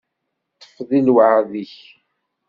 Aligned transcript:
Ṭṭef 0.61 0.77
deg 0.89 1.01
lweɛd-ik. 1.07 1.75